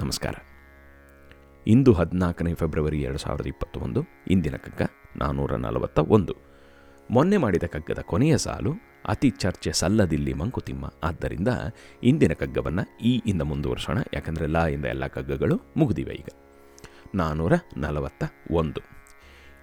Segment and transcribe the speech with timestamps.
[0.00, 0.34] ನಮಸ್ಕಾರ.
[1.66, 4.82] ಇಂದು ಹದಿನಾಲ್ಕನೇ ಫೆಬ್ರವರಿ ಎರಡು ಸಾವಿರದ ಇಪ್ಪತ್ತೊಂದು, ಇಂದಿನ ಕಗ್ಗ
[5.16, 6.36] ನಾನ್ನೂರ ನಲವತ್ತ ಒಂದು.
[7.10, 8.72] ಮೊನ್ನೆ ಮಾಡಿದ ಕಗ್ಗದ ಕೊನೆಯ ಸಾಲು
[9.08, 10.92] ಅತಿ ಚರ್ಚೆ ಸಲ್ಲದಿಲ್ಲಿ ಮಂಕುತಿಮ್ಮ.
[11.02, 11.48] ಆದ್ದರಿಂದ
[12.02, 13.98] ಇಂದಿನ ಕಗ್ಗವನ್ನು ಈ ಇಂದ ಮುಂದುವರ್ಸೋಣ.
[14.14, 16.28] ಯಾಕಂದರೆ ಲಾ ಇಂದ ಎಲ್ಲ ಕಗ್ಗಗಳು ಮುಗಿದಿವೆ ಈಗ.
[17.14, 18.80] ನಾನ್ನೂರ ನಲವತ್ತ ಒಂದು.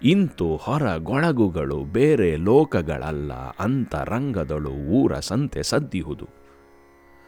[0.03, 6.42] ಇಂತು ಹೊರ ಗೊಳಗುಗಳು ಬೇರೆ ಲೋಕಗಳಲ್ಲ, ಅಂತರಂಗದಳು ಊರ ಸಂತೆ ಸದ್ದಿಹುದು.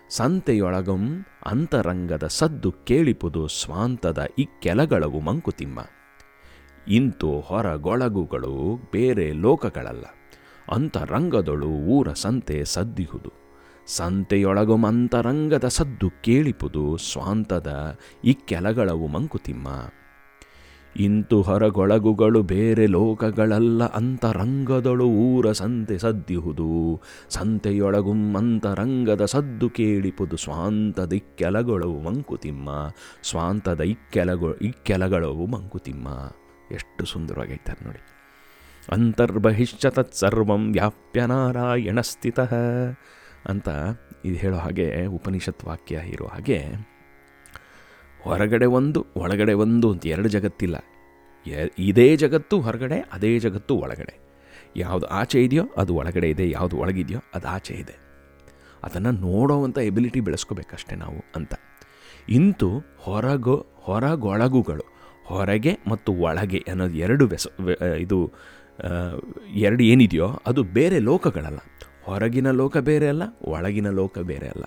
[0.09, 5.79] ಸಂತೆಯೊಳಗಂ ಅಂತರಂಗದ ಸದ್ದು ಕೇಳಿಪುದು ಸ್ವಾಂತದ ಇಕ್ಕೆಲಗಳವು ಮಂಕುತಿಮ್ಮ.
[6.87, 10.05] ಇಂತು ಹೊರಗೊಳಗುಗಳು ಬೇರೆ ಲೋಕಗಳಲ್ಲ.
[10.71, 13.33] ಅಂತರಂಗದೊಳು ಊರ ಸಂತೆ ಸದ್ದಿಹುದು.
[13.87, 19.67] ಸಂತೆಯೊಳಗಂ ಅಂತರಂಗದ ಸದ್ದು ಕೇಳಿಪುದು ಸ್ವಾಂತದ ಇಕ್ಕೆಲಗಳವು ಮಂಕುತಿಮ್ಮ.
[20.95, 27.01] ಇಂತು ಹೊರಗೊಳಗುಗಳು ಬೇರೆ ಲೋಕಗಳಲ್ಲ, ಅಂತರಂಗದಳು ಊರ ಸಂತೆ ಸದ್ದಿಹುದು.
[27.29, 32.69] ಸಂತೆಯೊಳಗುಂ ಅಂತರಂಗದ ಸದ್ದು ಕೇಳಿಪುದು ಸ್ವಾಂತದ ಇಕ್ಕೆಲಗಳವು ಮಂಕುತಿಮ್ಮ.
[33.23, 36.31] ಸ್ವಾಂತದ ಇಕ್ಕೆಲಗಳು ಇಕ್ಕೆಲಗಳವು ಮಂಕುತಿಮ್ಮ.
[36.71, 37.99] ಎಷ್ಟು ಸುಂದರವಾಗೈತಾರೆ ನೋಡಿ.
[38.91, 42.39] ಅಂತರ್ಬಹಿಶ್ಚ ತತ್ಸರ್ವಂ ವ್ಯಾಪ್ಯ ನಾರಾಯಣ ಸ್ಥಿತ
[43.45, 43.69] ಅಂತ
[44.25, 46.94] ಇದು ಹೇಳೋ ಹಾಗೆ ಉಪನಿಷತ್ ವಾಕ್ಯ ಇರೋ ಹಾಗೆ
[48.27, 50.77] ಹೊರಗಡೆ ಒಂದು, ಒಳಗಡೆ ಒಂದು ಅಂತ ಎರಡು ಜಗತ್ತಿಲ್ಲ.
[51.89, 54.15] ಇದೇ ಜಗತ್ತು ಹೊರಗಡೆ, ಅದೇ ಜಗತ್ತು ಒಳಗಡೆ.
[54.83, 57.95] ಯಾವುದು ಆಚೆ ಇದೆಯೋ ಅದು ಒಳಗಡೆ ಇದೆ, ಯಾವುದು ಒಳಗಿದೆಯೋ ಅದು ಆಚೆ ಇದೆ.
[58.87, 61.53] ಅದನ್ನು ನೋಡೋವಂಥ ಎಬಿಲಿಟಿ ಬೆಳೆಸ್ಕೋಬೇಕಷ್ಟೇ ನಾವು ಅಂತ.
[62.37, 62.69] ಇಂತು
[63.05, 64.85] ಹೊರಗೊ, ಹೊರಗೊಳಗುಗಳು,
[65.29, 67.47] ಹೊರಗೆ ಮತ್ತು ಒಳಗೆ ಅನ್ನೋದು ಎರಡು ಬೆಸ
[68.03, 68.17] ಇದು
[69.67, 71.59] ಎರಡು ಏನಿದೆಯೋ ಅದು ಬೇರೆ ಲೋಕಗಳಲ್ಲ.
[72.05, 74.65] ಹೊರಗಿನ ಲೋಕ ಬೇರೆ ಅಲ್ಲ, ಒಳಗಿನ ಲೋಕ ಬೇರೆ ಅಲ್ಲ.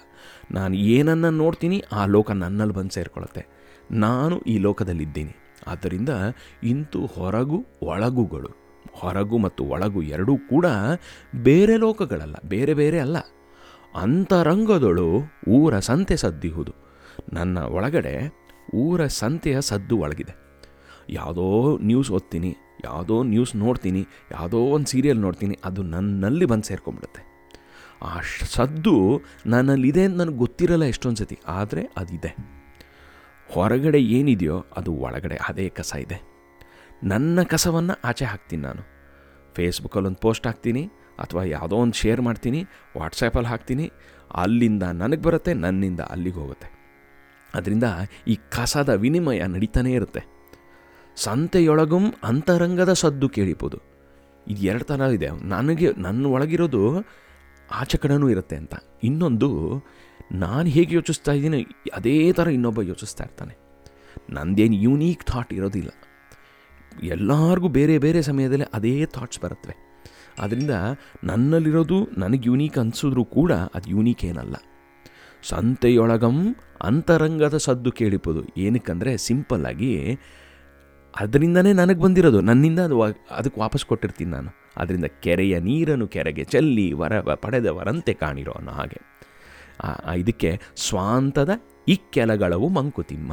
[0.52, 3.42] ನಾನು ಏನನ್ನು ನೋಡ್ತೀನಿ, ಆ ಲೋಕ ನನ್ನಲ್ಲಿ ಬಂದು ಸೇರಿಕೊಳ್ಳುತ್ತೆ.
[3.90, 5.34] ನಾನು ಈ ಲೋಕದಲ್ಲಿದ್ದೀನಿ.
[5.66, 6.10] ಆದ್ದರಿಂದ
[6.62, 8.50] ಇಂತು ಹೊರಗು ಒಳಗುಗಳು,
[8.92, 10.66] ಹೊರಗು ಮತ್ತು ಒಳಗು ಎರಡೂ ಕೂಡ
[11.34, 13.18] ಬೇರೆ ಲೋಕಗಳಲ್ಲ, ಬೇರೆ ಬೇರೆ ಅಲ್ಲ.
[13.94, 15.08] ಅಂತರಂಗದಳು
[15.48, 16.72] ಊರ ಸಂತೆ ಸದ್ದಿಹುದು.
[17.32, 18.14] ನನ್ನ ಒಳಗಡೆ
[18.74, 20.34] ಊರ ಸಂತೆಯ ಸದ್ದು ಒಳಗಿದೆ.
[21.10, 21.46] ಯಾವುದೋ
[21.78, 22.50] ನ್ಯೂಸ್ ಓದ್ತೀನಿ,
[22.84, 27.22] ಯಾವುದೋ ನ್ಯೂಸ್ ನೋಡ್ತೀನಿ, ಯಾವುದೋ ಒಂದು ಸೀರಿಯಲ್ ನೋಡ್ತೀನಿ, ಅದು ನನ್ನಲ್ಲಿ ಬಂದು ಸೇರ್ಕೊಂಡ್ಬಿಡುತ್ತೆ.
[28.02, 28.12] ಆ
[28.54, 28.94] ಸದ್ದು
[29.52, 32.30] ನನ್ನಲ್ಲಿದೆ ಅಂತ ನನಗೆ ಗೊತ್ತಿರಲ್ಲ ಎಷ್ಟೊಂದು ಸತಿ, ಆದರೆ ಅದಿದೆ.
[33.48, 36.18] ಹೊರಗಡೆ ಏನಿದೆಯೋ ಅದು ಒಳಗಡೆ ಅದೇ ಕಸ ಇದೆ.
[37.12, 38.82] ನನ್ನ ಕಸವನ್ನು ಆಚೆ ಹಾಕ್ತೀನಿ ನಾನು.
[39.56, 40.82] ಫೇಸ್ಬುಕ್ಕಲ್ಲಿ ಒಂದು ಪೋಸ್ಟ್ ಹಾಕ್ತೀನಿ,
[41.24, 42.60] ಅಥವಾ ಯಾವುದೋ ಒಂದು ಶೇರ್ ಮಾಡ್ತೀನಿ
[42.98, 43.86] ವಾಟ್ಸಪ್ಪಲ್ಲಿ ಹಾಕ್ತೀನಿ,
[44.42, 46.68] ಅಲ್ಲಿಂದ ನನಗೆ ಬರುತ್ತೆ, ನನ್ನಿಂದ ಅಲ್ಲಿಗೆ ಹೋಗುತ್ತೆ.
[47.54, 47.88] ಅದರಿಂದ
[48.32, 50.22] ಈ ಕಸದ ವಿನಿಮಯ ನಡೀತಾನೇ ಇರುತ್ತೆ.
[51.16, 51.98] ಸಂತೆಯೊಳಗೂ
[52.30, 53.78] ಅಂತರಂಗದ ಸದ್ದು ಕೇಳಿಬೋದು
[54.46, 55.28] ಇದು ಎರಡು ಥರ ಇದೆ.
[55.54, 56.82] ನನಗೆ ನನ್ನ ಒಳಗಿರೋದು
[57.70, 58.74] ಆಚೆ ಕಡೆನೂ ಇರುತ್ತೆ ಅಂತ.
[59.04, 59.48] ಇನ್ನೊಂದು,
[60.32, 63.58] ನಾನು ಹೇಗೆ ಯೋಚಿಸ್ತಾ ಇದ್ದೀನಿ, ಅದೇ ಥರ ಇನ್ನೊಬ್ಬ ಯೋಚಿಸ್ತಾ ಇರ್ತಾನೆ.
[64.30, 65.88] ನಂದೇನು ಯೂನೀಕ್ ಥಾಟ್ ಇರೋದಿಲ್ಲ.
[67.02, 69.76] ಎಲ್ಲರಿಗೂ ಬೇರೆ ಬೇರೆ ಸಮಯದಲ್ಲಿ ಅದೇ ಥಾಟ್ಸ್ ಬರುತ್ತವೆ.
[70.40, 70.70] ಆದ್ದರಿಂದ
[71.24, 74.56] ನನ್ನಲ್ಲಿರೋದು ನನಗೆ ಯೂನೀಕ್ ಅನಿಸಿದ್ರೂ ಕೂಡ ಅದು ಯೂನೀಕ್ ಏನಲ್ಲ.
[75.42, 80.18] ಸಂತೆಯೊಳಗಂ ಅಂತರಂಗದ ಸದ್ದು ಕೇಳಿಪೋದು ಏನಕ್ಕಂದರೆ ಸಿಂಪಲ್ಲಾಗಿ,
[81.20, 82.40] ಅದರಿಂದನೇ ನನಗೆ ಬಂದಿರೋದು.
[82.40, 84.67] ನನ್ನಿಂದ ಅದು ಅದಕ್ಕೆ ವಾಪಸ್ ಕೊಟ್ಟಿರ್ತೀನಿ ನಾನು.
[84.78, 89.00] ಅದರಿಂದ ಕೆರೆಯ ನೀರನ್ನು ಕೆರೆಗೆ ಚೆಲ್ಲಿ ವರ ಪಡೆದವರಂತೆ ಕಾಣಿರೋ ಅನ್ನೋ ಹಾಗೆ.
[90.16, 91.50] ಇದಕ್ಕೆ ಸ್ವಾಂತದ
[91.88, 93.32] ಇಕ್ಕೆಲಗಳವು ಮಂಕುತಿಮ್ಮ.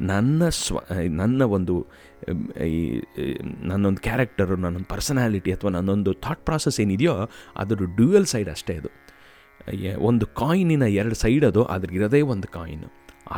[0.00, 1.74] ನನ್ನ ಸ್ವ ನನ್ನ ಒಂದು
[2.64, 3.00] ಈ,
[3.62, 7.14] ನನ್ನೊಂದು ಕ್ಯಾರೆಕ್ಟರು ನನ್ನೊಂದು ಪರ್ಸನಾಲಿಟಿ ಅಥವಾ ನನ್ನೊಂದು ಥಾಟ್ ಪ್ರಾಸೆಸ್ ಏನಿದೆಯೋ
[7.56, 8.88] ಅದರ ಡ್ಯೂಯಲ್ ಸೈಡ್ ಅಷ್ಟೇ ಅದು.
[9.98, 12.84] ಒಂದು ಕಾಯಿನಿನ ಎರಡು ಸೈಡ್ ಅದು ಅದ್ರಿಗಿರೋದೇ ಒಂದು ಕಾಯಿನ್.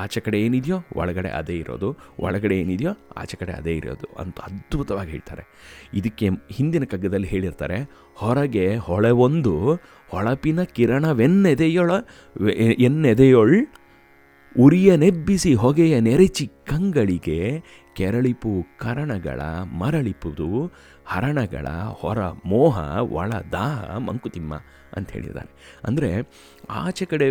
[0.00, 1.88] ಆಚೆ ಕಡೆ ಏನಿದೆಯೋ ಒಳಗಡೆ ಅದೇ ಇರೋದು,
[2.18, 5.44] ಒಳಗಡೆ ಏನಿದೆಯೋ ಆಚೆ ಕಡೆ ಅದೇ ಇರೋದು ಅಂತ ಅದ್ಭುತವಾಗಿ ಹೇಳ್ತಾರೆ.
[5.94, 7.78] ಇದಕ್ಕೆ ಹಿಂದಿನ ಕಗ್ಗದಲ್ಲಿ ಹೇಳಿರ್ತಾರೆ,
[8.14, 9.54] ಹೊರಗೆ ಹೊಳೆ ಒಂದು,
[10.08, 11.90] ಹೊಳಪಿನ ಕಿರಣವೆನ್ನೆದೆಯೊಳ
[12.88, 13.56] ಎನ್ನೆದೆಯೊಳ್,
[14.56, 17.38] ಉರಿಯ ನೆಬ್ಬಿಸಿ ಹೊಗೆಯ ನೆರೆಚಿ ಕಂಗಳಿಗೆ
[17.96, 19.40] ಕೆರಳಿಪು ಕರಣಗಳ
[19.80, 20.48] ಮರಳಿಪುದು,
[21.06, 21.66] ಹರಣಗಳ
[22.00, 22.78] ಹೊರ ಮೋಹ
[23.20, 24.54] ಒಳ ದಾಹ ಮಂಕುತಿಮ್ಮ
[24.96, 25.50] ಅಂತ ಹೇಳಿದ್ದಾರೆ.
[25.84, 26.10] ಅಂದರೆ
[26.82, 27.28] ಆಚೆ ಕಡೆ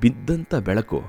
[0.00, 1.00] ಬಿದ್ದಂಥ ಬೆಳಕು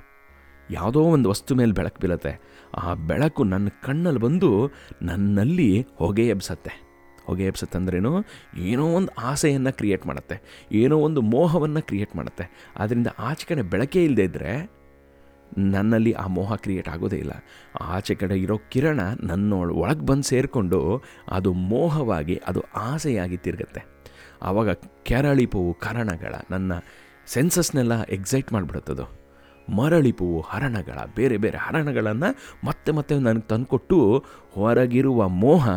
[0.72, 2.42] ಯಾವುದೋ ಒಂದು ವಸ್ತು ಮೇಲೆ ಬೆಳಕು ಬೀಳುತ್ತೆ.
[2.78, 4.72] ಆ ಬೆಳಕು ನನ್ನ ಕಣ್ಣಲ್ಲಿ ಬಂದು
[5.02, 6.86] ನನ್ನಲ್ಲಿ ಹೊಗೆ ಎಬ್ಸತ್ತೆ.
[7.26, 8.26] ಹೊಗೆ ಎಬ್ಸತ್ತೆ ಅಂದ್ರೇನು?
[8.58, 10.68] ಏನೋ ಒಂದು ಆಸೆಯನ್ನು ಕ್ರಿಯೇಟ್ ಮಾಡುತ್ತೆ.
[10.72, 12.72] ಏನೋ ಒಂದು ಮೋಹವನ್ನು ಕ್ರಿಯೇಟ್ ಮಾಡುತ್ತೆ.
[12.78, 14.72] ಆದ್ದರಿಂದ ಆಚೆ ಕಡೆ ಬೆಳಕೇ ಇಲ್ಲದೆ ಇದ್ದರೆ
[15.58, 17.32] ನನ್ನಲ್ಲಿ ಆ ಮೋಹ ಕ್ರಿಯೇಟ್ ಆಗೋದೇ ಇಲ್ಲ.
[17.82, 23.84] ಆಚೆ ಕಡೆ ಇರೋ ಕಿರಣ ನನ್ನ ಒಳಗೆ ಬಂದು ಸೇರಿಕೊಂಡು ಅದು ಮೋಹವಾಗಿ, ಅದು ಆಸೆಯಾಗಿ ತಿರುಗುತ್ತೆ.
[24.42, 24.70] ಆವಾಗ
[25.04, 26.72] ಕೆರಳಿಪವು ಕರಣಗಳ, ನನ್ನ
[27.26, 29.25] ಸೆನ್ಸಸ್ನೆಲ್ಲ ಎಕ್ಸೈಟ್ ಮಾಡಿಬಿಡುತ್ತದು.
[29.70, 35.70] ಮರಳಿಪುವು ಹರಣಗಳ, ಬೇರೆ ಬೇರೆ ಹರಣಗಳನ್ನು ಮತ್ತೆ ಮತ್ತೆ ನನಗೆ ತಂದುಕೊಟ್ಟು ಹೊರಗಿರುವ ಮೋಹ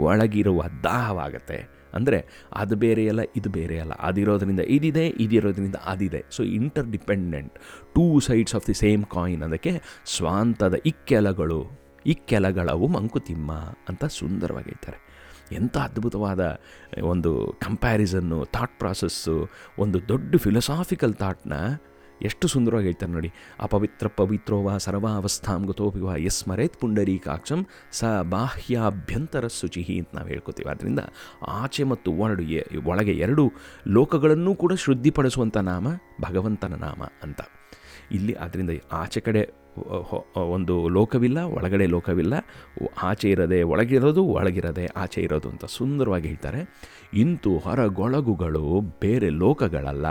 [0.00, 1.74] ಒಳಗಿರುವ ದಾಹವಾಗತ್ತೆ.
[1.94, 3.92] ಅಂದರೆ ಅದು ಬೇರೆ ಅಲ್ಲ, ಇದು ಬೇರೆ ಅಲ್ಲ.
[3.92, 6.24] ಅದಿರೋದ್ರಿಂದ ಇದಿದೆ, ಇದಿರೋದ್ರಿಂದ ಅದಿದೆ.
[6.30, 6.42] So
[6.90, 7.52] interdependent
[7.94, 11.70] two sides of the same coin ಅದಕ್ಕೆ ಸ್ವಾಂತದ ಇಕ್ಕೆಲಗಳು,
[12.06, 13.52] ಇಕ್ಕೆಲಗಳವು ಮಂಕುತಿಮ್ಮ
[13.88, 14.98] ಅಂತ ಸುಂದರವಾಗಿ ಹೇಳ್ತಾರೆ.
[15.52, 16.60] ಎಂಥ ಅದ್ಭುತವಾದ
[17.02, 21.52] ಒಂದು ಕಂಪ್ಯಾರಿಸನ್ನು ಥಾಟ್ ಪ್ರಾಸೆಸ್ಸು ಒಂದು ದೊಡ್ಡ ಫಿಲಸಾಫಿಕಲ್ ಥಾಟ್ನ
[22.22, 23.32] ಎಷ್ಟು ಸುಂದರವಾಗಿ ಹೇಳ್ತಾರೆ ನೋಡಿ.
[23.60, 30.70] ಅಪವಿತ್ರ ಪವಿತ್ರೋ ವಾ ಸರ್ವಾವಸ್ಥಾಂ ಗತೋಪಿ ಎಸ್ ಯಸ್ಮರೇತ್ ಪುಂಡರೀಕಾಕ್ಷಂ ಸ ಬಾಹ್ಯಾಭ್ಯಂತರ ಶುಚಿಹಿ ಅಂತ ನಾವು ಹೇಳ್ಕೊತೀವಿ.
[30.70, 30.98] ಆದ್ದರಿಂದ
[31.46, 32.42] ಆಚೆ ಮತ್ತು ಒಳಡು
[32.84, 33.52] ಒಳಗೆ ಎರಡು
[33.88, 35.88] ಲೋಕಗಳನ್ನೂ ಕೂಡ ಶುದ್ಧಿಪಡಿಸುವಂಥ ನಾಮ
[36.20, 37.40] ಭಗವಂತನ ನಾಮ ಅಂತ.
[38.10, 39.63] ಇಲ್ಲಿ ಆದ್ದರಿಂದ ಆಚೆ ಕಡೆ
[40.36, 42.34] ಒಂದು ಲೋಕವಿಲ್ಲ, ಒಳಗಡೆ ಲೋಕವಿಲ್ಲ.
[43.02, 46.80] ಆಚೆ ಇರದೆ ಒಳಗಿರೋದು, ಒಳಗಿರದೆ ಆಚೆ ಇರೋದು ಅಂತ ಸುಂದರವಾಗಿ ಹೇಳ್ತಾರೆ.
[47.14, 50.06] ಇಂತು ಹೊರಗೊಳಗುಗಳು ಬೇರೆ ಲೋಕಗಳಲ್ಲ.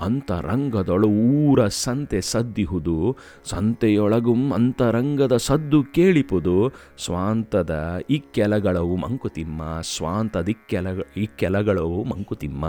[0.00, 3.16] ಅಂತರಂಗದೊಳು ಊರ ಸಂತೆ ಸದ್ದಿಹುದು.
[3.44, 6.72] ಸಂತೆಯೊಳಗುಂ ಅಂತರಂಗದ ಸದ್ದು ಕೇಳಿಪುದು.
[7.04, 12.66] ಸ್ವಾಂತದ ಇಕ್ಕೆಲಗಳವು ಮಂಕುತಿಮ್ಮ ಸ್ವಾಂತದಿಕ್ಕೆಲ ಇಕ್ಕೆಲಗಳವು ಮಂಕುತಿಮ್ಮ.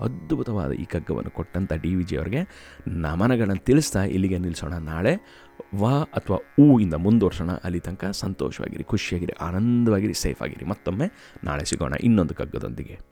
[0.00, 2.72] ಅದ್ಭುತವಾದ ಈ ಕಗ್ಗವನ್ನು ಕೊಟ್ಟಂಥ ಡಿ ವಿ ಜಿ ಅವರಿಗೆ.
[2.88, 5.16] ನಮನಗಳನ್ನು ತಿಳಿಸ್ತಾ ಇಲ್ಲಿಗೆ ನಿಲ್ಲಿಸೋಣ ನಾಳೆ.
[5.82, 10.64] ವ ಅಥವಾ ಊ ಇಂದ ಮುಂದುವರ್ಸೋಣ, ಅಲ್ಲಿ ತನಕ ಸಂತೋಷವಾಗಿರಿ, ಖುಷಿಯಾಗಿರಿ, ಆನಂದವಾಗಿರಿ, ಸೇಫ್ ಆಗಿರಿ.
[10.64, 11.06] ಮತ್ತೊಮ್ಮೆ
[11.44, 13.11] ನಾಳೆ ಸಿಗೋಣ ಇನ್ನೊಂದು ಕಗ್ಗದೊಂದಿಗೆ.